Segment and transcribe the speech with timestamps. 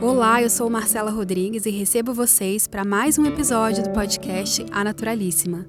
[0.00, 4.84] Olá, eu sou Marcela Rodrigues e recebo vocês para mais um episódio do podcast A
[4.84, 5.66] Naturalíssima.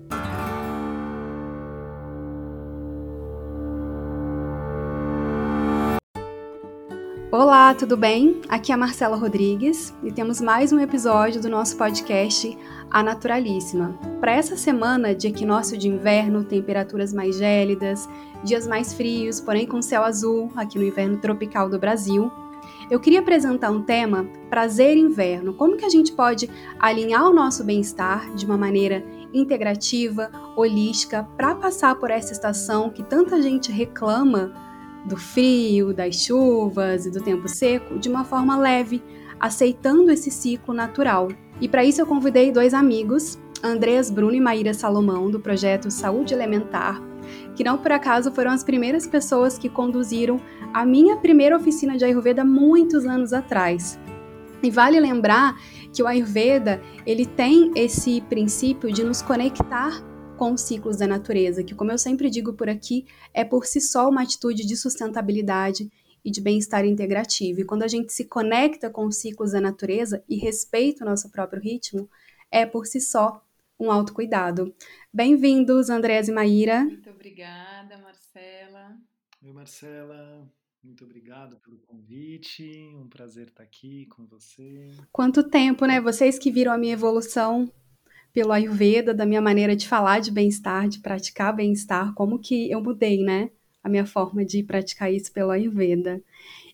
[7.31, 8.41] Olá, tudo bem?
[8.49, 12.57] Aqui é a Marcela Rodrigues e temos mais um episódio do nosso podcast
[12.91, 13.97] A Naturalíssima.
[14.19, 18.09] Para essa semana de equinócio de inverno, temperaturas mais gélidas,
[18.43, 22.29] dias mais frios, porém com céu azul aqui no inverno tropical do Brasil,
[22.89, 25.53] eu queria apresentar um tema, prazer inverno.
[25.53, 31.53] Como que a gente pode alinhar o nosso bem-estar de uma maneira integrativa, holística, para
[31.55, 34.53] passar por essa estação que tanta gente reclama
[35.05, 39.03] do frio, das chuvas e do tempo seco de uma forma leve,
[39.39, 41.27] aceitando esse ciclo natural.
[41.59, 46.33] E para isso eu convidei dois amigos, Andreas Bruno e Maíra Salomão, do projeto Saúde
[46.33, 47.01] Elementar,
[47.57, 50.39] que não por acaso foram as primeiras pessoas que conduziram
[50.71, 53.99] a minha primeira oficina de Ayurveda muitos anos atrás.
[54.61, 55.59] E vale lembrar
[55.91, 60.03] que o Ayurveda, ele tem esse princípio de nos conectar
[60.37, 63.81] com os ciclos da natureza, que como eu sempre digo por aqui, é por si
[63.81, 65.91] só uma atitude de sustentabilidade
[66.23, 67.61] e de bem-estar integrativo.
[67.61, 71.31] E quando a gente se conecta com os ciclos da natureza e respeita o nosso
[71.31, 72.07] próprio ritmo,
[72.51, 73.41] é por si só
[73.79, 74.73] um autocuidado.
[75.13, 76.83] Bem-vindos, Andrés e Maíra.
[76.83, 78.97] Muito obrigada, Marcela.
[79.43, 80.51] Oi, Marcela.
[80.83, 82.63] Muito obrigado pelo convite.
[82.95, 84.87] Um prazer estar aqui com você.
[85.11, 85.99] Quanto tempo, né?
[86.01, 87.71] Vocês que viram a minha evolução
[88.33, 92.81] pelo Ayurveda, da minha maneira de falar de bem-estar, de praticar bem-estar, como que eu
[92.81, 93.49] mudei, né?
[93.83, 96.21] A minha forma de praticar isso pelo Ayurveda.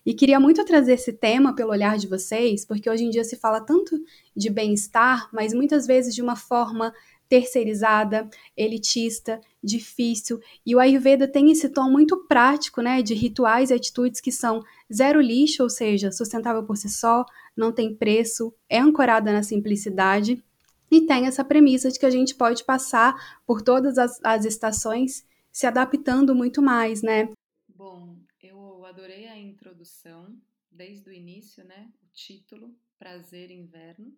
[0.04, 3.36] E queria muito trazer esse tema pelo olhar de vocês, porque hoje em dia se
[3.36, 3.98] fala tanto
[4.36, 6.92] de bem-estar, mas muitas vezes de uma forma
[7.28, 10.40] terceirizada, elitista, difícil.
[10.64, 14.62] E o Ayurveda tem esse tom muito prático, né, de rituais e atitudes que são
[14.92, 17.24] zero lixo, ou seja, sustentável por si só,
[17.56, 20.42] não tem preço, é ancorada na simplicidade
[20.90, 25.24] e tem essa premissa de que a gente pode passar por todas as, as estações
[25.54, 27.32] se adaptando muito mais, né?
[27.68, 30.36] Bom, eu adorei a introdução
[30.68, 31.92] desde o início, né?
[32.02, 34.12] O título Prazer Inverno.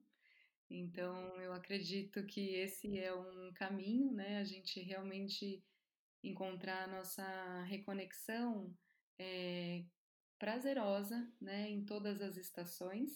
[0.70, 4.38] Então, eu acredito que esse é um caminho, né?
[4.38, 5.62] A gente realmente
[6.24, 8.74] encontrar a nossa reconexão
[9.18, 9.84] é,
[10.38, 11.68] prazerosa, né?
[11.68, 13.10] Em todas as estações.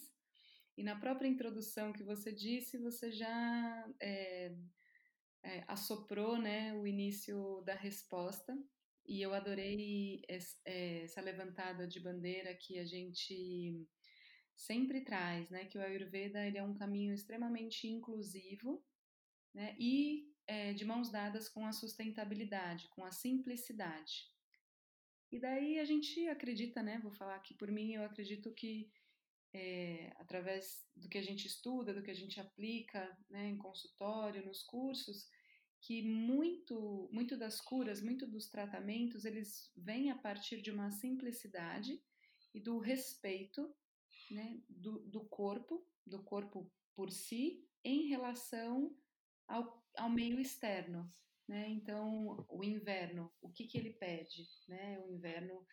[0.77, 4.55] E na própria introdução que você disse, você já é,
[5.43, 6.75] é, assoprou, né?
[6.75, 8.57] O início da resposta.
[9.07, 13.89] E eu adorei essa levantada de bandeira que a gente
[14.61, 18.85] sempre traz, né, que o Ayurveda ele é um caminho extremamente inclusivo,
[19.55, 24.29] né, e é, de mãos dadas com a sustentabilidade, com a simplicidade.
[25.33, 28.91] E daí a gente acredita, né, vou falar aqui por mim, eu acredito que
[29.53, 34.45] é, através do que a gente estuda, do que a gente aplica, né, em consultório,
[34.45, 35.29] nos cursos,
[35.81, 42.01] que muito, muito das curas, muito dos tratamentos, eles vêm a partir de uma simplicidade
[42.53, 43.75] e do respeito
[44.31, 48.95] né, do, do corpo, do corpo por si, em relação
[49.49, 51.13] ao, ao meio externo.
[51.49, 51.69] Né?
[51.71, 54.47] Então, o inverno, o que, que ele pede?
[54.69, 55.01] Né?
[55.01, 55.67] O inverno,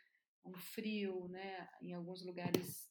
[0.46, 1.70] um frio, né?
[1.82, 2.87] em alguns lugares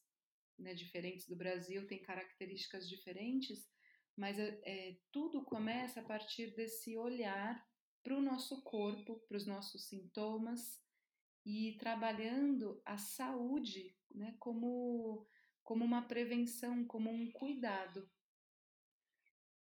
[0.57, 3.69] né, diferentes do Brasil, tem características diferentes,
[4.15, 7.63] mas é, tudo começa a partir desse olhar
[8.03, 10.81] para o nosso corpo, para os nossos sintomas
[11.45, 15.27] e trabalhando a saúde né, como
[15.67, 18.09] como uma prevenção, como um cuidado,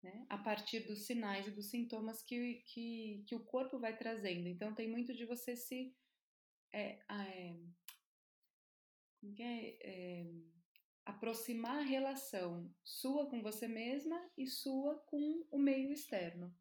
[0.01, 0.25] né?
[0.29, 4.47] a partir dos sinais e dos sintomas que, que, que o corpo vai trazendo.
[4.47, 5.93] Então, tem muito de você se.
[6.73, 7.57] É, é,
[9.41, 10.27] é, é,
[11.07, 16.53] aproximar a relação sua com você mesma e sua com o meio externo.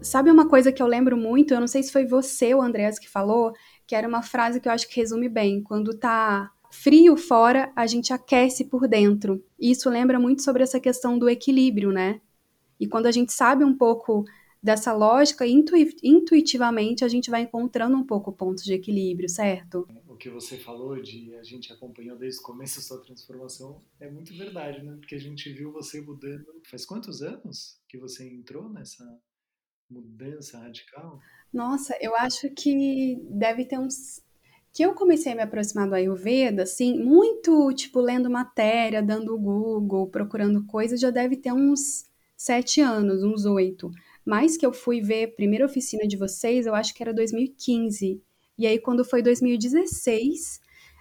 [0.00, 1.52] Sabe uma coisa que eu lembro muito?
[1.52, 3.52] Eu não sei se foi você ou Andreas que falou,
[3.86, 5.60] que era uma frase que eu acho que resume bem.
[5.60, 9.44] Quando tá frio fora, a gente aquece por dentro.
[9.58, 12.20] E isso lembra muito sobre essa questão do equilíbrio, né?
[12.78, 14.24] E quando a gente sabe um pouco
[14.62, 19.86] dessa lógica, intuitivamente a gente vai encontrando um pouco pontos de equilíbrio, certo?
[20.06, 24.10] O que você falou de a gente acompanhou desde o começo a sua transformação é
[24.10, 24.96] muito verdade, né?
[24.98, 26.44] Porque a gente viu você mudando.
[26.68, 29.04] Faz quantos anos que você entrou nessa
[29.88, 31.20] mudança radical?
[31.52, 34.22] Nossa, eu acho que deve ter uns.
[34.72, 40.08] Que eu comecei a me aproximar do Ayurveda, assim, muito, tipo, lendo matéria, dando Google,
[40.08, 42.06] procurando coisas, já deve ter uns
[42.38, 43.90] sete anos, uns oito.
[44.24, 48.22] Mas que eu fui ver a primeira oficina de vocês, eu acho que era 2015.
[48.56, 50.60] E aí, quando foi 2016,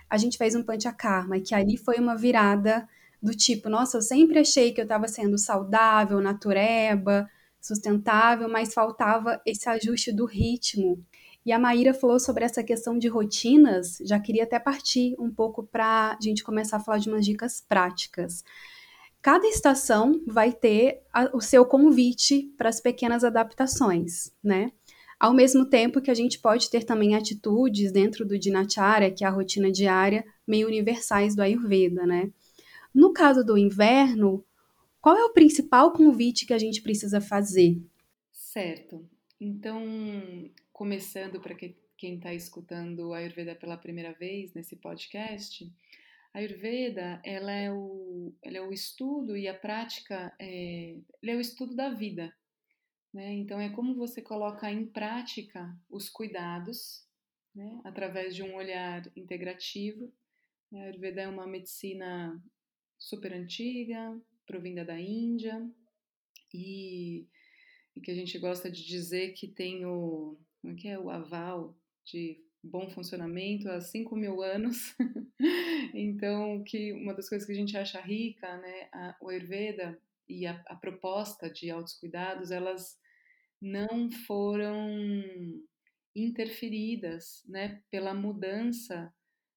[0.10, 2.88] a gente fez um Panchakarma, que ali foi uma virada
[3.22, 7.30] do tipo, nossa, eu sempre achei que eu estava sendo saudável, natureba,
[7.62, 11.04] sustentável, mas faltava esse ajuste do ritmo.
[11.46, 15.64] E a Maíra falou sobre essa questão de rotinas, já queria até partir um pouco
[15.64, 18.44] para a gente começar a falar de umas dicas práticas.
[19.28, 24.72] Cada estação vai ter a, o seu convite para as pequenas adaptações, né?
[25.20, 29.28] Ao mesmo tempo que a gente pode ter também atitudes dentro do Dinacharya, que é
[29.28, 32.32] a rotina diária, meio universais do Ayurveda, né?
[32.96, 34.46] No caso do inverno,
[35.02, 37.78] qual é o principal convite que a gente precisa fazer?
[38.32, 39.06] Certo.
[39.42, 39.84] Então,
[40.72, 45.70] começando para que, quem está escutando a Ayurveda pela primeira vez nesse podcast,
[46.38, 51.42] a Ayurveda ela é, o, ela é o estudo e a prática, é, é o
[51.42, 52.32] estudo da vida.
[53.12, 53.34] Né?
[53.34, 57.04] Então, é como você coloca em prática os cuidados
[57.56, 57.82] né?
[57.84, 60.14] através de um olhar integrativo.
[60.72, 62.40] A Ayurveda é uma medicina
[63.00, 65.68] super antiga, provinda da Índia,
[66.54, 67.26] e,
[67.96, 71.10] e, que a gente gosta de dizer que tem o, como é que é, o
[71.10, 71.76] aval
[72.06, 74.96] de bom funcionamento há 5 mil anos.
[75.94, 80.46] então, que uma das coisas que a gente acha rica, né, a, o Ayurveda e
[80.46, 83.00] a, a proposta de altos cuidados, elas
[83.62, 84.90] não foram
[86.16, 89.14] interferidas né, pela mudança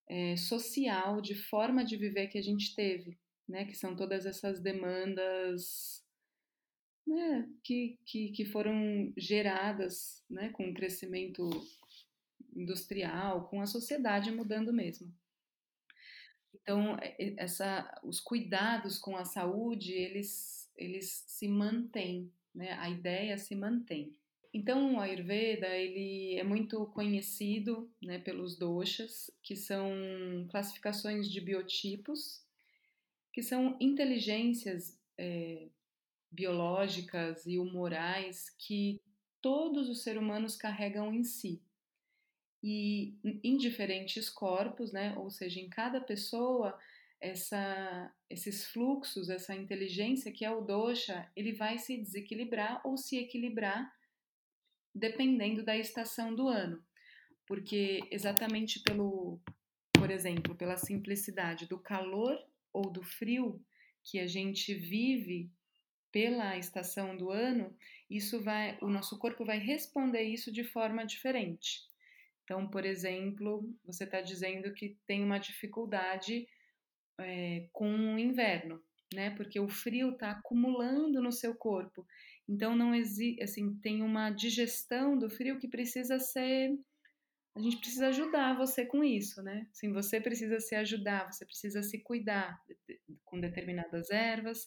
[0.09, 3.19] é, social de forma de viver que a gente teve
[3.51, 6.03] né, que são todas essas demandas
[7.07, 11.51] né, que, que, que foram geradas né, com o crescimento
[12.55, 15.13] industrial, com a sociedade mudando mesmo.
[16.55, 16.97] Então,
[17.37, 22.73] essa, os cuidados com a saúde, eles, eles se mantêm, né?
[22.73, 24.17] a ideia se mantém.
[24.53, 29.89] Então, o Ayurveda ele é muito conhecido né, pelos doshas, que são
[30.51, 32.45] classificações de biotipos
[33.33, 35.69] que são inteligências é,
[36.31, 39.01] biológicas e humorais que
[39.41, 41.63] todos os seres humanos carregam em si.
[42.63, 45.15] E em diferentes corpos, né?
[45.17, 46.79] ou seja, em cada pessoa,
[47.21, 53.19] essa, esses fluxos, essa inteligência que é o dosha, ele vai se desequilibrar ou se
[53.19, 53.93] equilibrar
[54.95, 56.83] dependendo da estação do ano.
[57.47, 59.41] Porque exatamente pelo,
[59.93, 62.39] por exemplo, pela simplicidade do calor
[62.73, 63.63] ou do frio
[64.03, 65.51] que a gente vive
[66.13, 67.77] pela estação do ano,
[68.09, 71.90] isso vai, o nosso corpo vai responder isso de forma diferente.
[72.51, 76.49] Então, por exemplo, você está dizendo que tem uma dificuldade
[77.21, 78.83] é, com o inverno,
[79.15, 79.31] né?
[79.37, 82.05] Porque o frio está acumulando no seu corpo.
[82.49, 86.77] Então, não existe, assim, tem uma digestão do frio que precisa ser
[87.57, 89.69] a gente precisa ajudar você com isso, né?
[89.73, 92.59] Sim, você precisa se ajudar, você precisa se cuidar
[93.25, 94.67] com determinadas ervas,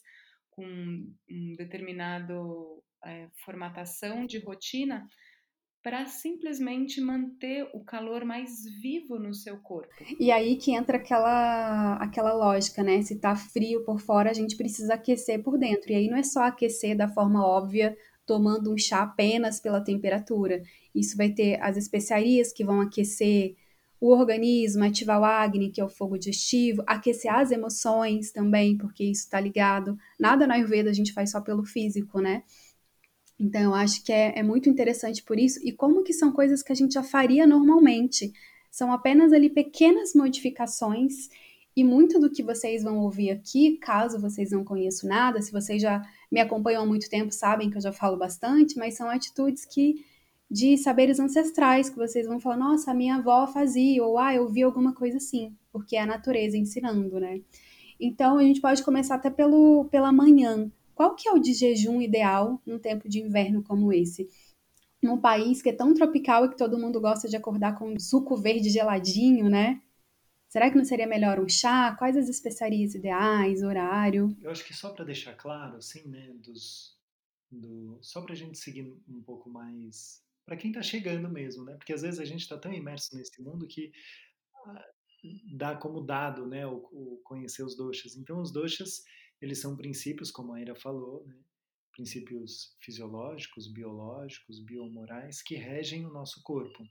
[0.50, 5.06] com um determinado é, formatação de rotina
[5.84, 9.92] para simplesmente manter o calor mais vivo no seu corpo.
[10.18, 13.02] E aí que entra aquela aquela lógica, né?
[13.02, 15.92] Se tá frio por fora, a gente precisa aquecer por dentro.
[15.92, 17.94] E aí não é só aquecer da forma óbvia
[18.24, 20.62] tomando um chá apenas pela temperatura.
[20.94, 23.54] Isso vai ter as especiarias que vão aquecer
[24.00, 29.04] o organismo, ativar o Agni, que é o fogo digestivo, aquecer as emoções também, porque
[29.04, 29.98] isso está ligado.
[30.18, 32.42] Nada na Ayurveda a gente faz só pelo físico, né?
[33.38, 35.60] Então, eu acho que é, é muito interessante por isso.
[35.62, 38.32] E como que são coisas que a gente já faria normalmente.
[38.70, 41.28] São apenas ali pequenas modificações
[41.76, 45.82] e muito do que vocês vão ouvir aqui, caso vocês não conheçam nada, se vocês
[45.82, 49.64] já me acompanham há muito tempo, sabem que eu já falo bastante, mas são atitudes
[49.64, 50.04] que
[50.48, 54.48] de saberes ancestrais que vocês vão falar, nossa, a minha avó fazia, ou ah, eu
[54.48, 57.40] vi alguma coisa assim, porque é a natureza ensinando, né?
[57.98, 60.70] Então a gente pode começar até pelo, pela manhã.
[60.94, 64.28] Qual que é o de jejum ideal num tempo de inverno como esse?
[65.02, 68.36] Num país que é tão tropical e que todo mundo gosta de acordar com suco
[68.36, 69.82] verde geladinho, né?
[70.48, 71.94] Será que não seria melhor um chá?
[71.98, 74.36] Quais as especiarias ideais, horário?
[74.40, 76.96] Eu acho que só para deixar claro, assim, né, dos,
[77.50, 81.74] do, só para a gente seguir um pouco mais para quem está chegando mesmo, né?
[81.74, 83.92] Porque às vezes a gente está tão imerso nesse mundo que
[84.66, 84.86] ah,
[85.54, 88.16] dá como dado, né, o, o, conhecer os doshas.
[88.16, 89.04] Então, os doshas,
[89.44, 91.36] eles são princípios, como a Ira falou, né?
[91.92, 96.82] princípios fisiológicos, biológicos, biomorais que regem o nosso corpo,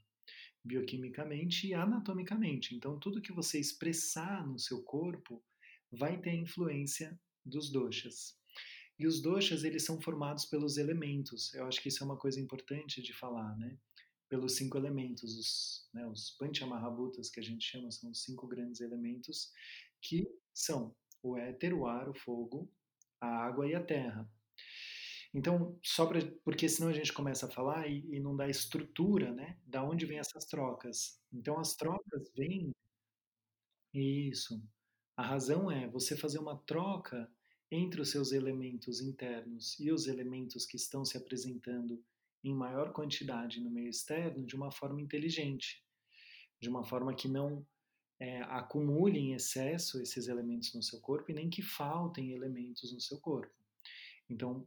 [0.64, 2.74] bioquimicamente e anatomicamente.
[2.74, 5.44] Então, tudo que você expressar no seu corpo
[5.90, 8.38] vai ter influência dos doshas.
[8.98, 11.52] E os doshas, eles são formados pelos elementos.
[11.54, 13.76] Eu acho que isso é uma coisa importante de falar, né?
[14.28, 18.80] Pelos cinco elementos, os, né, os panchamahabhutas, que a gente chama, são os cinco grandes
[18.80, 19.52] elementos,
[20.00, 20.94] que são
[21.30, 22.70] o éter, o ar, o fogo,
[23.20, 24.28] a água e a terra.
[25.32, 29.32] Então, só pra, porque senão a gente começa a falar e, e não dá estrutura,
[29.32, 29.58] né?
[29.66, 31.20] Da onde vêm essas trocas.
[31.32, 32.72] Então, as trocas vêm.
[33.92, 34.62] Isso.
[35.16, 37.28] A razão é você fazer uma troca
[37.70, 42.00] entre os seus elementos internos e os elementos que estão se apresentando
[42.44, 45.82] em maior quantidade no meio externo de uma forma inteligente,
[46.60, 47.66] de uma forma que não
[48.24, 53.00] é, acumule em excesso esses elementos no seu corpo e nem que faltem elementos no
[53.00, 53.54] seu corpo.
[54.30, 54.66] Então,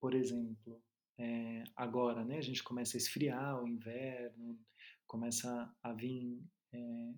[0.00, 0.82] por exemplo,
[1.16, 4.58] é, agora, né, a gente começa a esfriar o inverno,
[5.06, 7.12] começa a vir é,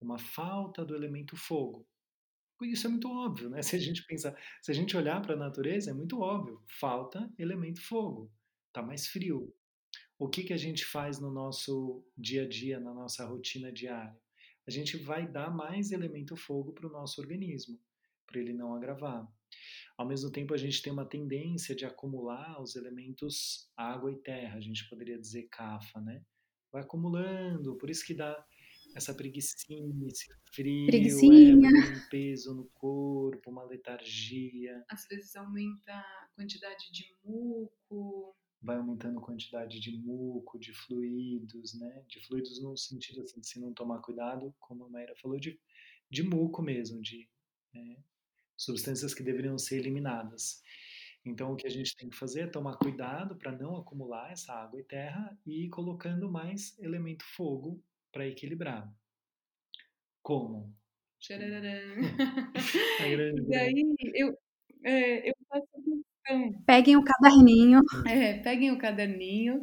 [0.00, 1.86] uma falta do elemento fogo.
[2.62, 3.62] Isso é muito óbvio, né?
[3.62, 6.62] Se a gente pensar, se a gente olhar para a natureza, é muito óbvio.
[6.66, 8.32] Falta elemento fogo,
[8.72, 9.54] tá mais frio.
[10.18, 14.23] O que que a gente faz no nosso dia a dia, na nossa rotina diária?
[14.66, 17.78] A gente vai dar mais elemento fogo para o nosso organismo,
[18.26, 19.26] para ele não agravar.
[19.96, 24.56] Ao mesmo tempo, a gente tem uma tendência de acumular os elementos água e terra,
[24.56, 26.22] a gente poderia dizer cafa, né?
[26.72, 28.44] Vai acumulando, por isso que dá
[28.94, 31.52] essa preguiçinha, esse frio, Preguiçinha.
[31.52, 34.84] É, um peso no corpo, uma letargia.
[34.88, 38.36] Às vezes aumenta a quantidade de muco.
[38.64, 42.02] Vai aumentando a quantidade de muco, de fluidos, né?
[42.08, 45.60] De fluidos no sentido assim, se não tomar cuidado, como a Maíra falou, de,
[46.10, 47.28] de muco mesmo, de
[47.74, 47.96] é,
[48.56, 50.62] substâncias que deveriam ser eliminadas.
[51.24, 54.52] Então, o que a gente tem que fazer é tomar cuidado para não acumular essa
[54.52, 58.90] água e terra e ir colocando mais elemento fogo para equilibrar.
[60.22, 60.74] Como?
[63.00, 64.38] e daí eu,
[64.84, 65.33] é.
[66.66, 67.80] Peguem o caderninho.
[68.06, 69.60] É, peguem o caderninho.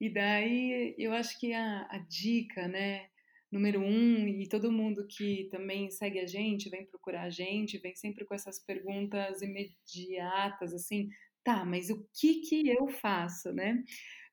[0.00, 3.06] E daí eu acho que a, a dica, né?
[3.50, 7.94] número um, e todo mundo que também segue a gente, vem procurar a gente, vem
[7.94, 11.08] sempre com essas perguntas imediatas, assim,
[11.44, 13.82] tá, mas o que que eu faço, né?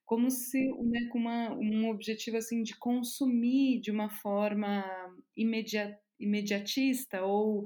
[0.05, 4.83] Como se, né, com uma, um objetivo, assim, de consumir de uma forma
[5.35, 7.63] imediata, imediatista ou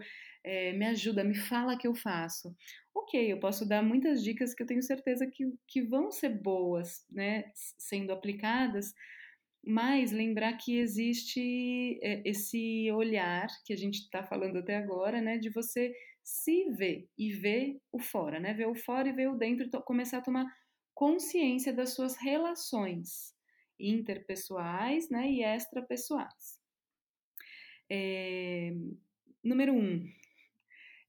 [0.47, 2.55] é, me ajuda, me fala que eu faço.
[2.95, 7.05] Ok, eu posso dar muitas dicas que eu tenho certeza que, que vão ser boas,
[7.11, 8.93] né, sendo aplicadas,
[9.61, 15.37] mas lembrar que existe é, esse olhar que a gente está falando até agora, né,
[15.37, 19.35] de você se ver e ver o fora, né, ver o fora e ver o
[19.35, 20.45] dentro, e começar a tomar
[20.93, 23.35] consciência das suas relações
[23.77, 26.57] interpessoais, né, e extrapessoais.
[27.89, 28.73] É,
[29.43, 30.05] número um,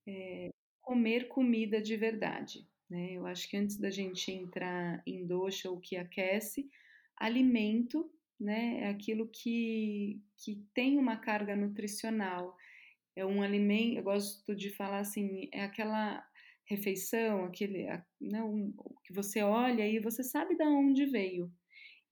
[0.09, 0.49] é,
[0.81, 2.67] comer comida de verdade.
[2.89, 3.13] Né?
[3.13, 6.69] Eu acho que antes da gente entrar em doxa, o que aquece,
[7.17, 8.81] alimento né?
[8.83, 12.57] É aquilo que, que tem uma carga nutricional.
[13.17, 16.25] É um alimento, eu gosto de falar assim, é aquela
[16.65, 17.87] refeição, aquele
[18.21, 18.73] né, um,
[19.05, 21.51] que você olha e você sabe de onde veio.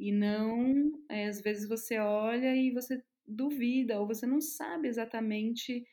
[0.00, 5.86] E não, é, às vezes você olha e você duvida, ou você não sabe exatamente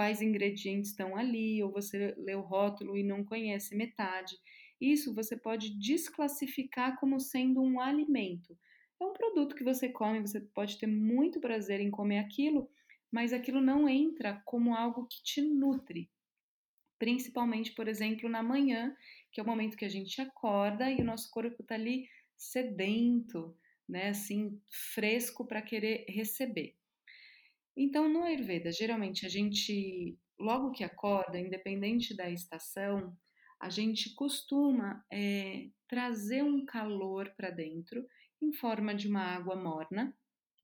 [0.00, 4.34] quais ingredientes estão ali, ou você lê o rótulo e não conhece metade.
[4.80, 8.58] Isso você pode desclassificar como sendo um alimento.
[8.98, 12.70] É um produto que você come, você pode ter muito prazer em comer aquilo,
[13.12, 16.10] mas aquilo não entra como algo que te nutre.
[16.98, 18.96] Principalmente, por exemplo, na manhã,
[19.30, 23.54] que é o momento que a gente acorda e o nosso corpo está ali sedento,
[23.86, 24.58] né, assim,
[24.94, 26.79] fresco para querer receber.
[27.76, 33.16] Então, no Ayurveda, geralmente a gente, logo que acorda, independente da estação,
[33.60, 38.06] a gente costuma é, trazer um calor para dentro
[38.42, 40.14] em forma de uma água morna,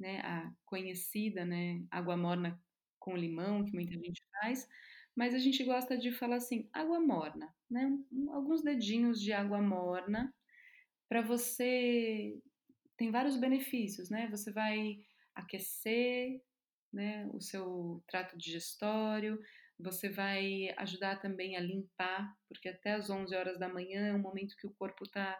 [0.00, 2.58] né, a conhecida, né, água morna
[2.98, 4.66] com limão, que muita gente faz,
[5.14, 7.90] mas a gente gosta de falar assim, água morna, né,
[8.32, 10.34] alguns dedinhos de água morna,
[11.08, 12.34] para você,
[12.96, 14.98] tem vários benefícios, né, você vai
[15.34, 16.40] aquecer,
[16.96, 19.38] né, o seu trato digestório,
[19.78, 24.18] você vai ajudar também a limpar, porque até as 11 horas da manhã é um
[24.18, 25.38] momento que o corpo está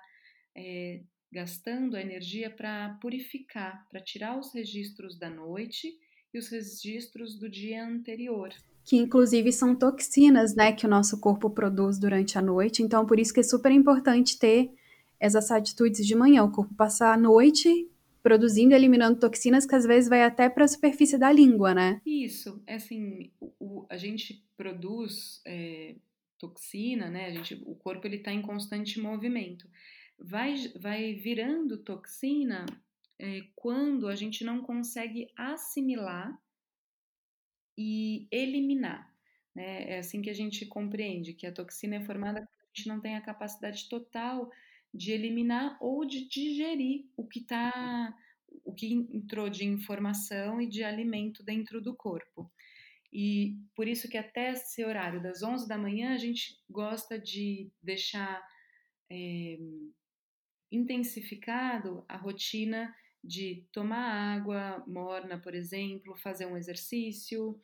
[0.55, 1.01] é,
[1.33, 5.99] gastando a energia para purificar, para tirar os registros da noite
[6.33, 8.51] e os registros do dia anterior.
[8.85, 12.83] Que inclusive são toxinas, né, que o nosso corpo produz durante a noite.
[12.83, 14.71] Então, por isso que é super importante ter
[15.19, 17.91] essas atitudes de manhã, o corpo passar a noite
[18.27, 22.03] produzindo, eliminando toxinas que às vezes vai até para a superfície da língua, né?
[22.05, 25.95] Isso, é assim, o, a gente produz é,
[26.37, 27.27] toxina, né?
[27.27, 29.71] A gente, o corpo ele está em constante movimento.
[30.19, 32.67] Vai, vai virando toxina
[33.17, 36.37] é, quando a gente não consegue assimilar
[37.79, 39.09] e eliminar.
[39.55, 39.93] Né?
[39.93, 43.01] É assim que a gente compreende que a toxina é formada quando a gente não
[43.01, 44.51] tem a capacidade total
[44.97, 48.15] de eliminar ou de digerir o que tá,
[48.65, 52.51] o que entrou de informação e de alimento dentro do corpo.
[53.13, 57.71] E por isso que até esse horário das 11 da manhã a gente gosta de
[57.83, 58.43] deixar
[59.11, 59.59] é,
[60.71, 67.61] intensificado a rotina de tomar água morna, por exemplo, fazer um exercício,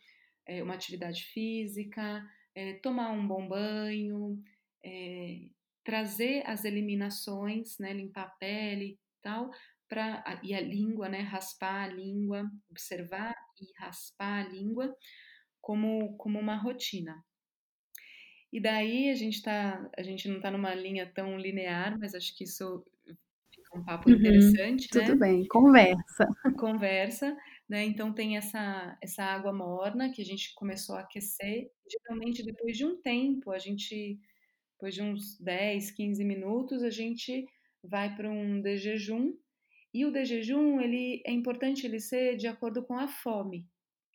[0.46, 2.24] é, uma atividade física,
[2.54, 4.42] é, tomar um bom banho,
[4.84, 5.48] é,
[5.84, 9.50] trazer as eliminações, né, limpar a pele e tal,
[9.88, 14.94] pra, e a língua, né, raspar a língua, observar e raspar a língua
[15.60, 17.22] como, como uma rotina.
[18.52, 22.36] E daí a gente tá, a gente não está numa linha tão linear, mas acho
[22.36, 22.84] que isso
[23.50, 25.06] fica um papo uhum, interessante, tudo né?
[25.08, 26.28] Tudo bem, conversa.
[26.58, 27.36] Conversa,
[27.66, 27.84] né?
[27.84, 31.70] Então tem essa essa água morna que a gente começou a aquecer.
[31.90, 34.20] Geralmente depois de um tempo, a gente
[34.82, 37.46] depois de uns 10, 15 minutos, a gente
[37.84, 39.32] vai para um de jejum.
[39.94, 43.64] E o de jejum, ele é importante ele ser de acordo com a fome,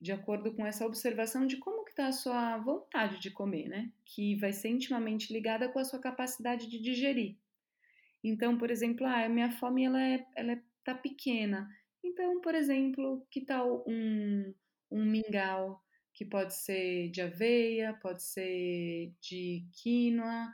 [0.02, 3.90] de acordo com essa observação de como que está a sua vontade de comer, né?
[4.04, 7.38] Que vai ser intimamente ligada com a sua capacidade de digerir.
[8.22, 11.70] Então, por exemplo, ah, a minha fome ela é, ela é, tá pequena.
[12.04, 14.54] Então, por exemplo, que tal um,
[14.92, 15.82] um mingau
[16.18, 20.52] que pode ser de aveia, pode ser de quinoa,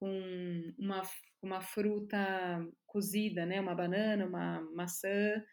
[0.00, 1.02] com uma,
[1.42, 2.18] uma fruta
[2.86, 3.60] cozida, né?
[3.60, 5.44] Uma banana, uma maçã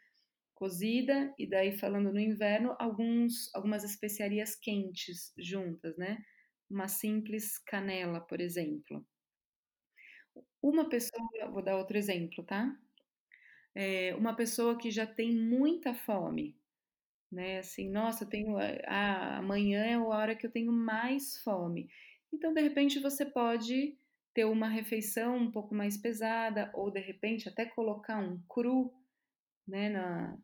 [0.55, 6.23] cozida, e daí falando no inverno, alguns, algumas especiarias quentes juntas, né?
[6.69, 9.05] Uma simples canela, por exemplo.
[10.61, 12.73] Uma pessoa, vou dar outro exemplo, tá?
[13.75, 16.58] É, uma pessoa que já tem muita fome,
[17.31, 17.59] né?
[17.59, 21.89] Assim, nossa, eu tenho a, amanhã é a hora que eu tenho mais fome.
[22.33, 23.97] Então, de repente, você pode
[24.33, 28.93] ter uma refeição um pouco mais pesada ou de repente até colocar um cru,
[29.67, 30.37] né, na,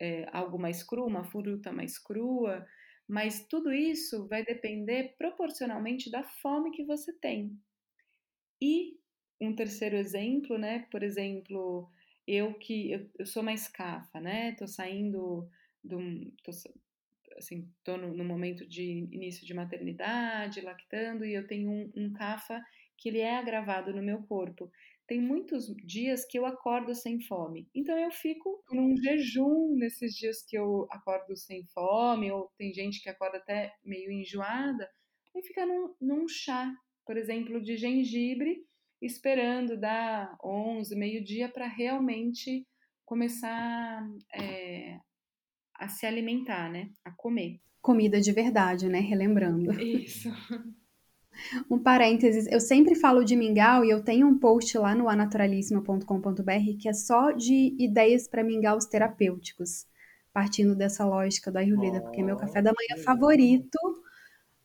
[0.00, 2.66] é, algo mais cru, uma fruta mais crua,
[3.08, 7.58] mas tudo isso vai depender proporcionalmente da fome que você tem.
[8.60, 8.98] E
[9.40, 11.90] um terceiro exemplo, né, por exemplo,
[12.26, 15.48] eu que eu, eu sou mais cafa, né, tô saindo
[15.88, 16.50] tô,
[17.36, 22.12] assim, tô no, no, momento de início de maternidade, lactando, e eu tenho um, um
[22.12, 22.62] CAFA
[22.96, 24.70] que ele é agravado no meu corpo.
[25.06, 27.68] Tem muitos dias que eu acordo sem fome.
[27.74, 33.00] Então eu fico num jejum nesses dias que eu acordo sem fome, ou tem gente
[33.02, 34.88] que acorda até meio enjoada,
[35.34, 36.72] e fica num, num chá,
[37.04, 38.64] por exemplo, de gengibre,
[39.00, 42.66] esperando dar 11, meio-dia para realmente
[43.04, 44.02] começar
[44.34, 44.98] é,
[45.78, 46.90] a se alimentar, né?
[47.04, 47.60] A comer.
[47.80, 49.00] Comida de verdade, né?
[49.00, 49.72] Relembrando.
[49.80, 50.30] Isso.
[51.70, 56.78] Um parênteses, eu sempre falo de mingau e eu tenho um post lá no anaturalíssima.com.br
[56.80, 59.86] que é só de ideias para mingaus terapêuticos,
[60.32, 63.78] partindo dessa lógica da Ayurveda, oh, porque é meu café da manhã favorito,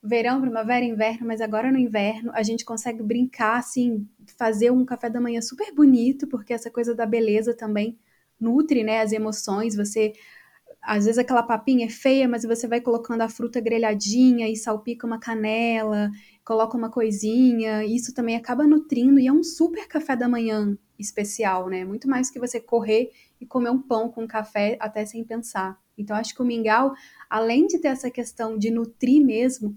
[0.01, 5.09] verão, primavera, inverno, mas agora no inverno a gente consegue brincar, assim, fazer um café
[5.09, 7.99] da manhã super bonito, porque essa coisa da beleza também
[8.39, 10.13] nutre, né, as emoções, você
[10.81, 15.05] às vezes aquela papinha é feia, mas você vai colocando a fruta grelhadinha e salpica
[15.05, 16.09] uma canela,
[16.43, 21.69] coloca uma coisinha, isso também acaba nutrindo e é um super café da manhã especial,
[21.69, 21.85] né?
[21.85, 25.79] Muito mais que você correr e comer um pão com café até sem pensar.
[25.97, 26.93] Então acho que o mingau,
[27.29, 29.75] além de ter essa questão de nutrir mesmo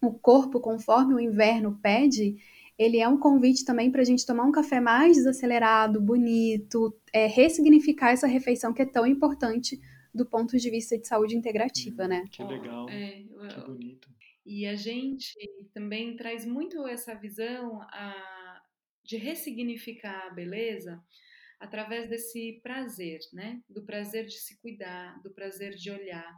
[0.00, 2.36] o corpo conforme o inverno pede,
[2.78, 7.26] ele é um convite também para a gente tomar um café mais desacelerado, bonito, é,
[7.26, 9.78] ressignificar essa refeição que é tão importante
[10.14, 12.24] do ponto de vista de saúde integrativa, hum, né?
[12.30, 14.08] Que legal, é, que bonito.
[14.44, 15.34] E a gente
[15.72, 18.62] também traz muito essa visão a,
[19.04, 21.02] de ressignificar a beleza
[21.60, 23.62] através desse prazer, né?
[23.68, 26.36] Do prazer de se cuidar, do prazer de olhar.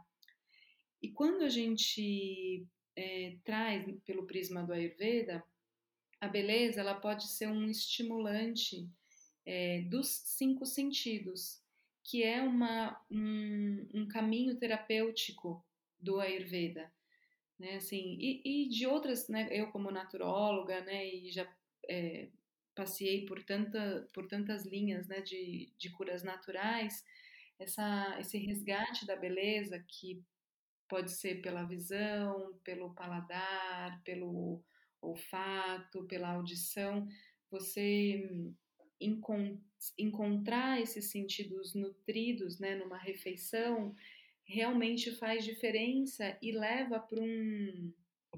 [1.01, 5.43] E quando a gente é, traz pelo prisma do Ayurveda,
[6.21, 8.87] a beleza ela pode ser um estimulante
[9.45, 11.61] é, dos cinco sentidos,
[12.05, 15.65] que é uma, um, um caminho terapêutico
[15.99, 16.91] do Ayurveda,
[17.57, 21.51] né, assim, e, e de outras, né, eu como naturóloga, né, e já
[21.89, 22.29] é,
[22.75, 27.03] passei por, tanta, por tantas linhas, né, de, de curas naturais,
[27.57, 30.23] essa, esse resgate da beleza que
[30.87, 34.63] pode ser pela visão, pelo paladar, pelo
[35.01, 37.07] olfato, pela audição,
[37.49, 38.53] você
[38.99, 39.59] encont
[39.97, 43.95] encontrar esses sentidos nutridos né, numa refeição
[44.43, 47.91] realmente faz diferença e leva para um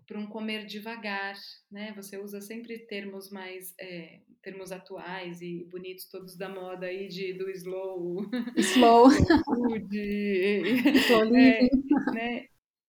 [0.06, 1.36] para um comer devagar,
[1.72, 1.92] né?
[1.96, 7.34] Você usa sempre termos mais é, termos atuais e bonitos, todos da moda aí de
[7.34, 9.10] do slow, slow,
[9.46, 9.98] food,
[11.08, 11.70] slow living,
[12.10, 12.46] é, né?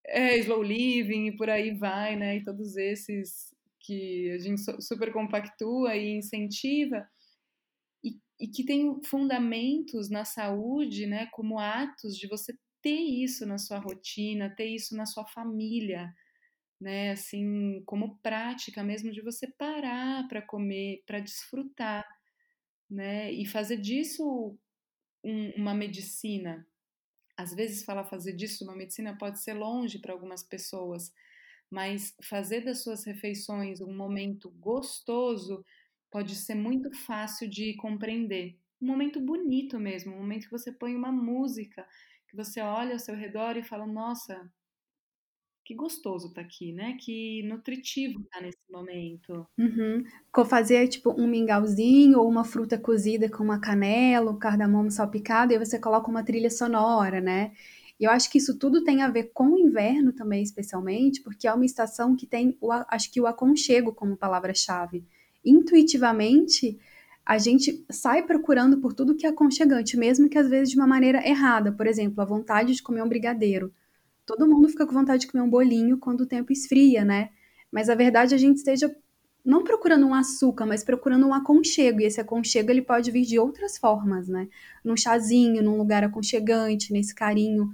[0.07, 2.37] É, slow living e por aí vai, né?
[2.37, 7.09] E todos esses que a gente super compactua e incentiva
[8.41, 11.27] e, que tem fundamentos na saúde, né?
[11.33, 16.15] Como atos de você ter isso na sua rotina, ter isso na sua família,
[16.81, 17.13] né?
[17.13, 22.07] Assim, como prática mesmo de você parar para comer, para desfrutar,
[22.91, 23.33] né?
[23.33, 24.57] E fazer disso
[25.25, 26.67] um, uma medicina.
[27.37, 31.13] Às vezes falar fazer disso uma medicina pode ser longe para algumas pessoas,
[31.71, 35.65] mas fazer das suas refeições um momento gostoso
[36.11, 38.59] pode ser muito fácil de compreender.
[38.81, 41.87] Um momento bonito mesmo, um momento que você põe uma música,
[42.29, 44.51] que você olha ao seu redor e fala: "Nossa,
[45.69, 46.97] que gostoso tá aqui, né?
[46.99, 49.47] Que nutritivo tá nesse momento.
[49.59, 50.03] Uhum.
[50.49, 55.59] Fazer tipo um mingauzinho ou uma fruta cozida com uma canela, um cardamomo salpicado, e
[55.59, 57.53] você coloca uma trilha sonora, né?
[58.01, 61.47] E eu acho que isso tudo tem a ver com o inverno também, especialmente, porque
[61.47, 65.05] é uma estação que tem, o, acho que o aconchego como palavra-chave.
[65.45, 66.79] Intuitivamente,
[67.25, 70.87] a gente sai procurando por tudo que é aconchegante, mesmo que às vezes de uma
[70.87, 71.73] maneira errada.
[71.73, 73.73] Por exemplo, a vontade de comer um brigadeiro
[74.29, 77.31] todo mundo fica com vontade de comer um bolinho quando o tempo esfria, né?
[77.73, 78.95] Mas a verdade a gente esteja
[79.43, 82.03] não procurando um açúcar, mas procurando um aconchego.
[82.03, 84.47] E esse aconchego ele pode vir de outras formas, né?
[84.85, 87.71] Num chazinho, num lugar aconchegante, nesse carinho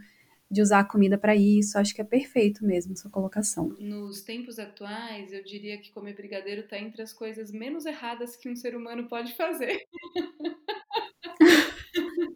[0.51, 1.79] de usar a comida para isso.
[1.79, 3.75] Acho que é perfeito mesmo sua colocação.
[3.79, 8.49] Nos tempos atuais, eu diria que comer brigadeiro está entre as coisas menos erradas que
[8.49, 9.79] um ser humano pode fazer.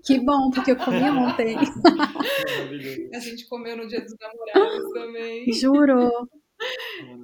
[0.04, 1.56] Que bom, porque eu comi ontem.
[3.14, 5.52] A gente comeu no dia dos namorados também.
[5.52, 6.10] Juro.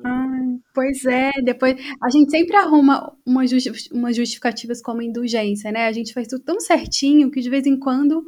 [0.04, 5.86] Ai, pois é, depois a gente sempre arruma umas, justi umas justificativas como indulgência, né?
[5.86, 8.24] A gente faz tudo tão certinho que de vez em quando,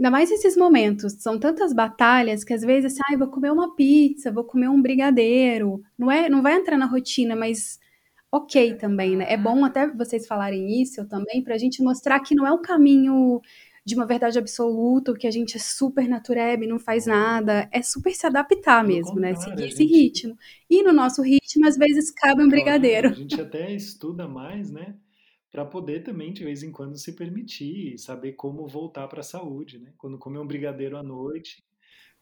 [0.00, 3.76] ainda mais esses momentos, são tantas batalhas que às vezes, ai, ah, vou comer uma
[3.76, 5.82] pizza, vou comer um brigadeiro.
[5.98, 7.78] Não é, não vai entrar na rotina, mas
[8.32, 9.26] ok também, né?
[9.28, 12.62] É bom até vocês falarem isso também, para a gente mostrar que não é um
[12.62, 13.42] caminho
[13.84, 17.68] de uma verdade absoluta, que a gente é super natureba e não faz nada.
[17.70, 19.34] É super se adaptar mesmo, né?
[19.34, 19.92] Seguir esse gente...
[19.92, 20.38] ritmo.
[20.68, 23.08] E no nosso ritmo, às vezes, cabe um brigadeiro.
[23.08, 24.94] A gente até estuda mais, né?
[25.50, 29.78] Para poder também, de vez em quando, se permitir, saber como voltar para a saúde,
[29.78, 29.92] né?
[29.98, 31.64] Quando comer um brigadeiro à noite,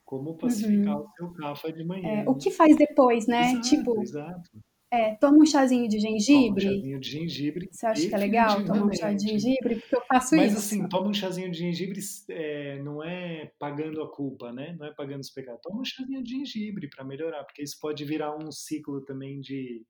[0.04, 1.04] como pacificar uhum.
[1.04, 2.08] o seu café de manhã.
[2.08, 2.24] É, né?
[2.26, 3.52] O que faz depois, né?
[3.52, 4.50] Exato, tipo, exato.
[4.90, 6.64] É, toma um chazinho de gengibre.
[6.64, 7.68] Toma um chazinho de gengibre.
[7.70, 9.76] Você acha que é legal tomar um chá de gengibre?
[9.80, 10.54] Porque eu faço Mas, isso.
[10.54, 14.74] Mas assim, toma um chazinho de gengibre é, não é pagando a culpa, né?
[14.78, 15.60] Não é pagando os pecados.
[15.62, 19.84] Toma um chazinho de gengibre para melhorar, porque isso pode virar um ciclo também de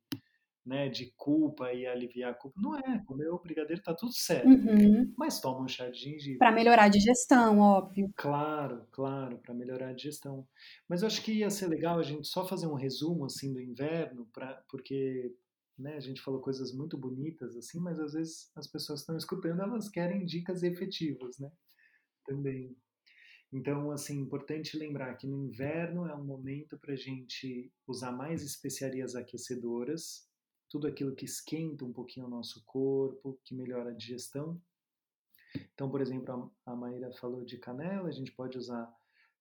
[0.65, 2.61] né, de culpa e aliviar a culpa.
[2.61, 4.49] Não é, comer o brigadeiro tá tudo certo.
[4.49, 5.13] Uhum.
[5.17, 6.39] Mas toma um chá de gengibre.
[6.39, 8.13] Para melhorar a digestão, óbvio.
[8.17, 10.47] Claro, claro, para melhorar a digestão.
[10.89, 13.61] Mas eu acho que ia ser legal a gente só fazer um resumo assim do
[13.61, 15.35] inverno, pra, porque
[15.79, 19.63] né, a gente falou coisas muito bonitas assim, mas às vezes as pessoas estão escutando
[19.63, 21.51] elas querem dicas efetivas, né?
[22.27, 22.77] Também.
[23.51, 28.43] Então, assim, importante lembrar que no inverno é um momento para a gente usar mais
[28.43, 30.28] especiarias aquecedoras,
[30.69, 34.61] tudo aquilo que esquenta um pouquinho o nosso corpo, que melhora a digestão.
[35.75, 38.93] Então, por exemplo, a Maíra falou de canela, a gente pode usar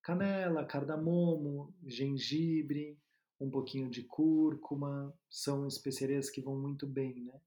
[0.02, 2.98] canela, cardamomo, gengibre,
[3.40, 7.40] um pouquinho de cúrcuma, são especiarias que vão muito bem né,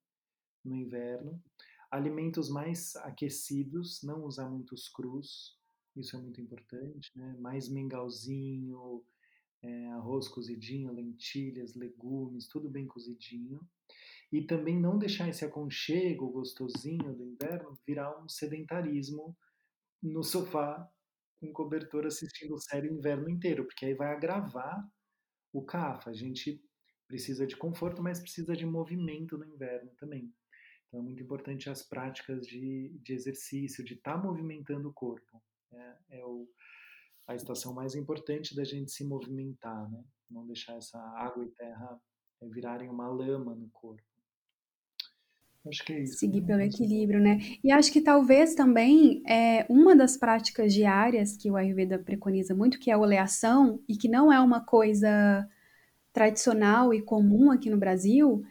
[0.65, 1.43] no inverno.
[1.91, 5.59] Alimentos mais aquecidos, não usar muitos crus,
[5.97, 7.37] isso é muito importante, né?
[7.41, 9.03] mais mingauzinho,
[9.63, 13.61] é, arroz cozidinho, lentilhas, legumes, tudo bem cozidinho.
[14.33, 19.37] E também não deixar esse aconchego gostosinho do inverno virar um sedentarismo
[20.03, 20.89] no sofá
[21.41, 24.87] com cobertor assistindo série o inverno inteiro, porque aí vai agravar
[25.53, 26.11] o CAFA.
[26.11, 26.63] A gente
[27.09, 30.33] precisa de conforto, mas precisa de movimento no inverno também.
[30.87, 35.43] Então é muito importante as práticas de, de exercício, de estar tá movimentando o corpo.
[35.73, 36.49] É, é o,
[37.31, 40.03] a estação mais importante da gente se movimentar, né?
[40.29, 42.01] Não deixar essa água e terra
[42.43, 44.03] eh, virarem uma lama no corpo.
[45.69, 46.19] Acho que é isso.
[46.19, 46.47] Seguir né?
[46.47, 47.39] pelo equilíbrio, né?
[47.63, 52.81] E acho que talvez também é uma das práticas diárias que o Ayurveda preconiza muito,
[52.81, 55.49] que é a oleação, e que não é uma coisa
[56.13, 58.43] tradicional e comum aqui no Brasil,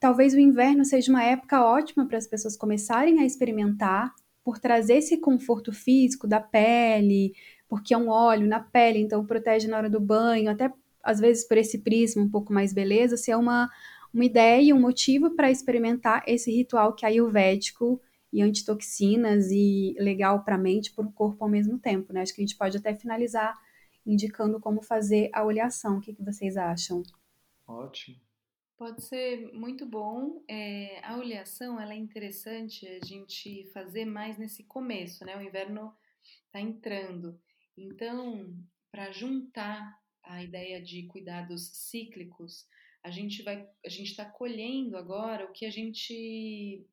[0.00, 4.12] talvez o inverno seja uma época ótima para as pessoas começarem a experimentar,
[4.42, 7.34] por trazer esse conforto físico da pele,
[7.68, 11.46] porque é um óleo na pele, então protege na hora do banho, até às vezes
[11.46, 13.70] por esse prisma um pouco mais beleza, se é uma,
[14.12, 18.00] uma ideia, um motivo para experimentar esse ritual que é ayurvédico
[18.32, 22.22] e antitoxinas e legal para a mente e para o corpo ao mesmo tempo, né?
[22.22, 23.54] Acho que a gente pode até finalizar
[24.04, 25.98] indicando como fazer a oleação.
[25.98, 27.02] O que, que vocês acham?
[27.66, 28.16] Ótimo.
[28.76, 30.44] Pode ser muito bom.
[30.46, 35.36] É, a oleação ela é interessante a gente fazer mais nesse começo, né?
[35.36, 35.94] O inverno
[36.44, 37.40] está entrando.
[37.76, 38.56] Então,
[38.90, 42.66] para juntar a ideia de cuidados cíclicos,
[43.02, 46.84] a gente vai, a gente está colhendo agora o que a gente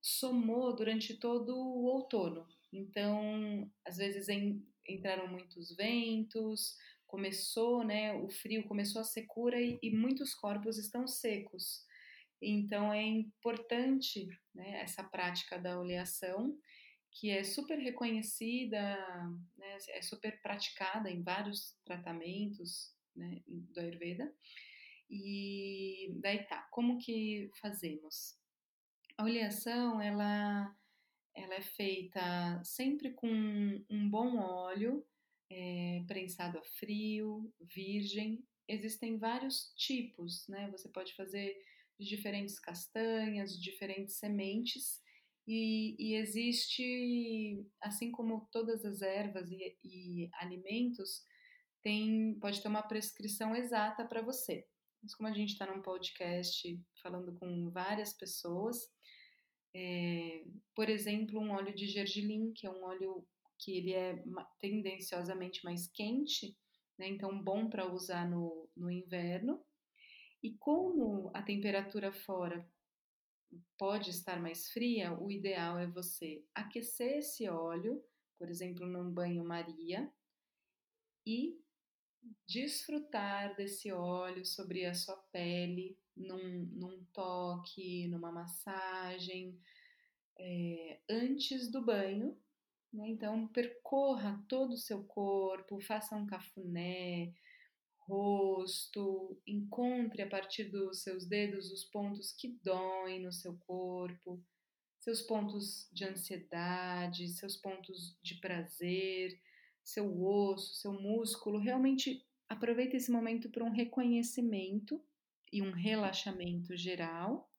[0.00, 2.46] somou durante todo o outono.
[2.72, 4.28] Então, às vezes
[4.88, 11.06] entraram muitos ventos, começou, né, o frio começou a secura e, e muitos corpos estão
[11.06, 11.84] secos.
[12.40, 16.56] Então é importante né, essa prática da oleação,
[17.18, 18.78] que é super reconhecida,
[19.56, 24.30] né, é super praticada em vários tratamentos né, do Ayurveda.
[25.08, 28.36] E daí tá, como que fazemos?
[29.16, 30.76] A oleação, ela,
[31.34, 33.28] ela é feita sempre com
[33.88, 35.06] um bom óleo,
[35.48, 38.44] é, prensado a frio, virgem.
[38.68, 40.68] Existem vários tipos, né?
[40.70, 41.56] Você pode fazer
[41.98, 45.00] de diferentes castanhas, diferentes sementes,
[45.46, 51.22] e, e existe, assim como todas as ervas e, e alimentos,
[51.82, 54.66] tem, pode ter uma prescrição exata para você.
[55.00, 58.76] Mas como a gente está num podcast falando com várias pessoas,
[59.72, 63.24] é, por exemplo, um óleo de gergelim, que é um óleo
[63.58, 64.22] que ele é
[64.58, 66.56] tendenciosamente mais quente,
[66.98, 67.06] né?
[67.08, 69.64] então bom para usar no, no inverno.
[70.42, 72.68] E como a temperatura fora
[73.78, 78.02] pode estar mais fria, o ideal é você aquecer esse óleo,
[78.38, 80.10] por exemplo, num banho-maria,
[81.26, 81.58] e
[82.48, 89.58] desfrutar desse óleo sobre a sua pele, num, num toque, numa massagem,
[90.38, 92.38] é, antes do banho,
[92.92, 93.08] né?
[93.08, 97.32] Então, percorra todo o seu corpo, faça um cafuné,
[98.06, 104.42] rosto, encontre a partir dos seus dedos os pontos que doem no seu corpo,
[105.00, 109.38] seus pontos de ansiedade, seus pontos de prazer,
[109.82, 111.58] seu osso, seu músculo.
[111.58, 115.02] Realmente aproveite esse momento para um reconhecimento
[115.52, 117.50] e um relaxamento geral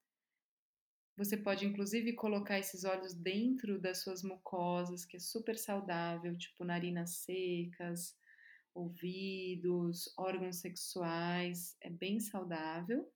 [1.17, 6.63] você pode inclusive colocar esses óleos dentro das suas mucosas, que é super saudável, tipo
[6.63, 8.15] narinas secas,
[8.77, 13.11] ouvidos, órgãos sexuais, é bem saudável.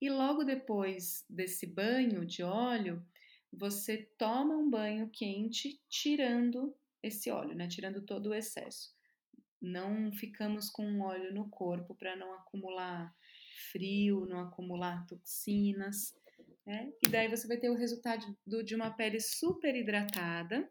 [0.00, 3.04] E logo depois desse banho de óleo,
[3.52, 7.68] você toma um banho quente tirando esse óleo, né?
[7.68, 8.94] Tirando todo o excesso.
[9.60, 13.14] Não ficamos com óleo no corpo para não acumular
[13.70, 16.14] frio, não acumular toxinas.
[16.66, 16.90] Né?
[17.04, 20.70] E daí você vai ter o resultado do, de uma pele super hidratada,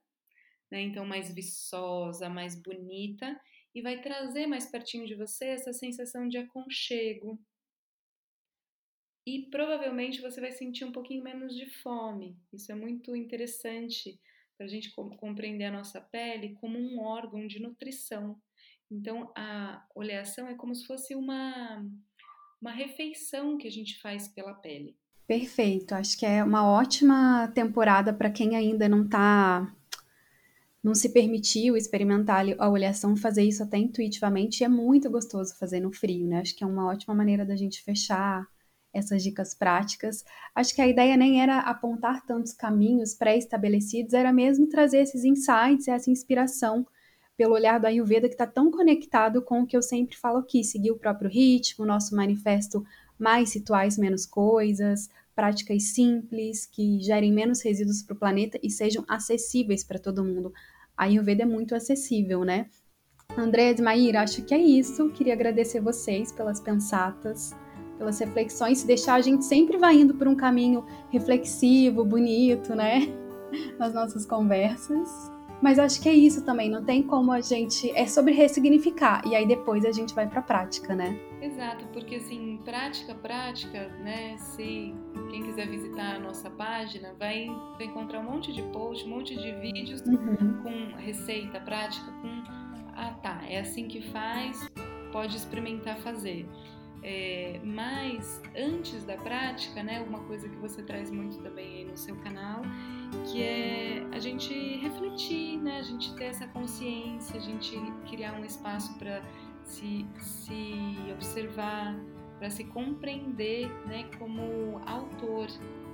[0.72, 0.82] né?
[0.82, 3.40] então mais viçosa, mais bonita,
[3.74, 7.40] e vai trazer mais pertinho de você essa sensação de aconchego.
[9.26, 12.36] E provavelmente você vai sentir um pouquinho menos de fome.
[12.52, 14.20] Isso é muito interessante
[14.58, 18.42] para a gente compreender a nossa pele como um órgão de nutrição.
[18.92, 21.86] Então, a oleação é como se fosse uma,
[22.60, 24.98] uma refeição que a gente faz pela pele.
[25.28, 25.94] Perfeito.
[25.94, 29.72] Acho que é uma ótima temporada para quem ainda não tá
[30.84, 35.80] não se permitiu experimentar a oleação, fazer isso até intuitivamente, e é muito gostoso fazer
[35.80, 36.40] no frio, né?
[36.40, 38.48] Acho que é uma ótima maneira da gente fechar
[38.94, 40.24] essas dicas práticas.
[40.56, 45.88] Acho que a ideia nem era apontar tantos caminhos pré-estabelecidos, era mesmo trazer esses insights,
[45.88, 46.86] essa inspiração
[47.38, 50.64] pelo olhar do Ayurveda que está tão conectado com o que eu sempre falo aqui,
[50.64, 52.86] seguir o próprio ritmo, nosso manifesto
[53.18, 55.10] mais rituais, menos coisas,
[55.40, 60.52] práticas simples, que gerem menos resíduos para o planeta e sejam acessíveis para todo mundo.
[60.98, 62.66] A Ayurveda é muito acessível, né?
[63.38, 65.10] André e Maíra, acho que é isso.
[65.12, 67.56] Queria agradecer vocês pelas pensatas,
[67.98, 73.08] pelas reflexões, deixar a gente sempre vai indo por um caminho reflexivo, bonito, né?
[73.80, 75.39] Nas nossas conversas.
[75.62, 77.92] Mas acho que é isso também, não tem como a gente.
[77.92, 81.20] É sobre ressignificar, e aí depois a gente vai para a prática, né?
[81.42, 84.38] Exato, porque assim, prática, prática, né?
[84.38, 84.94] Se
[85.30, 89.36] quem quiser visitar a nossa página, vai, vai encontrar um monte de posts, um monte
[89.36, 90.62] de vídeos uhum.
[90.64, 92.44] com receita prática, com.
[92.96, 94.70] Ah, tá, é assim que faz,
[95.12, 96.46] pode experimentar fazer.
[97.02, 101.96] É, mas antes da prática, né, uma coisa que você traz muito também aí no
[101.96, 102.62] seu canal,
[103.32, 107.76] que é a gente refletir, né, a gente ter essa consciência, a gente
[108.10, 109.22] criar um espaço para
[109.64, 111.96] se, se observar,
[112.38, 115.48] para se compreender, né, como autor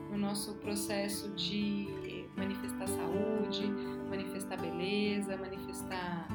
[0.10, 3.68] no nosso processo de manifestar saúde,
[4.10, 6.28] manifestar beleza, manifestar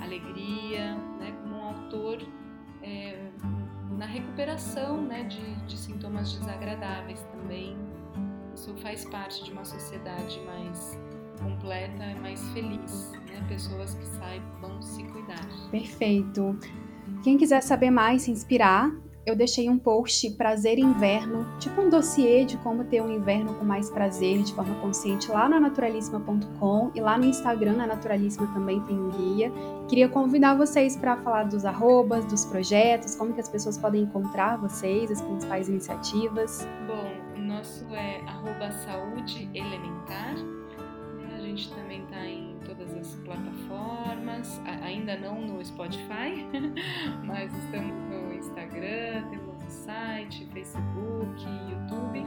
[0.00, 2.18] alegria, né, como um autor
[2.82, 3.25] é,
[3.96, 7.76] na recuperação né, de, de sintomas desagradáveis também.
[8.54, 10.98] Isso faz parte de uma sociedade mais
[11.42, 11.86] completa
[12.26, 13.44] mais feliz, né?
[13.48, 15.46] Pessoas que saibam se cuidar.
[15.70, 16.58] Perfeito.
[17.22, 18.90] Quem quiser saber mais, se inspirar,
[19.26, 23.64] eu deixei um post Prazer Inverno, tipo um dossiê de como ter um inverno com
[23.64, 28.80] mais prazer de forma consciente lá na naturalíssima.com e lá no Instagram, na Naturalíssima também
[28.82, 29.52] tem um guia.
[29.88, 34.58] Queria convidar vocês para falar dos arrobas, dos projetos, como que as pessoas podem encontrar
[34.58, 36.66] vocês, as principais iniciativas.
[36.86, 40.36] Bom, o nosso é arroba saúde elementar.
[41.34, 46.46] A gente também está em todas as plataformas, ainda não no Spotify,
[47.24, 48.05] mas estamos
[48.76, 52.26] Instagram, temos o site, Facebook, YouTube,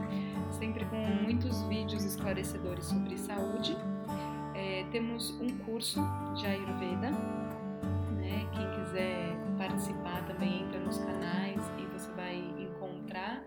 [0.50, 3.76] sempre com muitos vídeos esclarecedores sobre saúde.
[4.54, 6.00] É, temos um curso
[6.36, 8.48] de Ayurveda, né?
[8.52, 13.44] Quem quiser participar também entra nos canais e você vai encontrar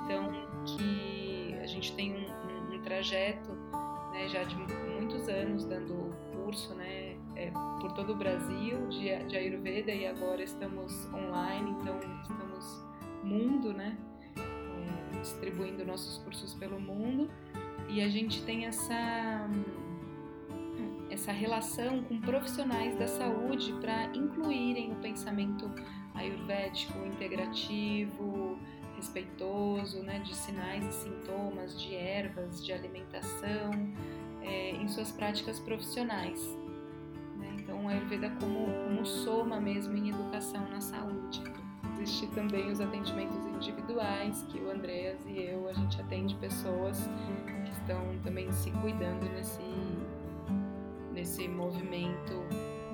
[0.05, 0.33] Então,
[0.65, 3.53] que a gente tem um, um, um trajeto
[4.13, 7.17] né, já de muitos anos dando curso, né?
[7.37, 7.51] É,
[7.81, 12.83] por todo o Brasil de, de Ayurveda e agora estamos online, então estamos
[13.23, 13.97] mundo, né?
[15.21, 17.31] Distribuindo nossos cursos pelo mundo
[17.89, 19.49] e a gente tem essa
[21.11, 25.71] essa relação com profissionais da saúde para incluírem o pensamento
[26.15, 28.59] ayurvédico integrativo,
[28.95, 33.71] respeitoso, né, de sinais e sintomas, de ervas, de alimentação,
[34.43, 36.41] é, em suas práticas profissionais.
[37.37, 37.57] Né?
[37.59, 41.18] Então, o Ayurveda como, como soma mesmo em educação na saúde.
[42.09, 47.07] Existem também os atendimentos individuais, que o Andreas e eu, a gente atende pessoas
[47.71, 49.63] estão também se cuidando nesse,
[51.13, 52.43] nesse movimento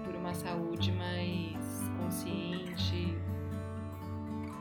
[0.05, 1.57] por uma saúde mais
[2.03, 3.16] consciente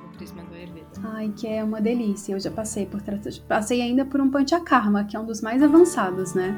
[0.03, 0.87] no prisma do Ayurveda.
[1.03, 2.33] Ai, que é uma delícia.
[2.33, 3.01] Eu já passei por
[3.47, 6.55] passei ainda por um Panchakarma, que é um dos mais avançados, né?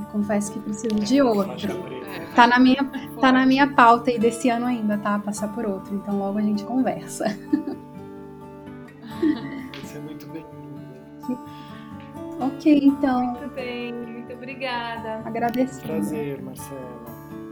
[0.00, 1.72] Eu confesso que preciso de outro.
[2.04, 2.84] É, tá na minha
[3.24, 5.18] tá na minha pauta aí desse ano ainda, tá?
[5.18, 5.94] Passar por outro.
[5.94, 7.24] Então logo a gente conversa.
[9.82, 10.44] Você é muito bem.
[12.40, 13.26] Ok, então.
[13.28, 15.22] Muito bem, muito obrigada.
[15.24, 15.80] Agradeço.
[15.80, 17.04] Prazer, Marcela.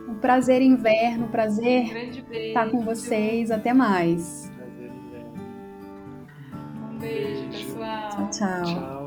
[0.09, 3.51] Um prazer inverno, prazer um estar com vocês.
[3.51, 4.53] Até mais.
[4.55, 5.33] Prazer inverno.
[6.91, 8.11] Um beijo, pessoal.
[8.11, 8.63] Tchau, tchau.
[8.65, 9.02] Tchau.